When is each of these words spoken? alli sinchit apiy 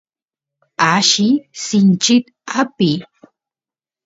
alli 0.93 1.29
sinchit 1.63 2.25
apiy 2.59 2.95